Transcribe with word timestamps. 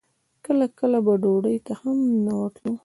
کله 0.45 0.65
کله 0.79 0.97
به 1.05 1.13
ډوډۍ 1.23 1.57
ته 1.65 1.73
هم 1.81 1.97
نه 2.25 2.33
وتلو. 2.39 2.73